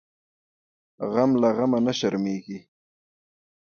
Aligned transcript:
غم 1.11 1.31
له 1.41 1.49
غمه 1.57 1.79
نه 1.85 1.93
شرمیږي. 1.99 2.59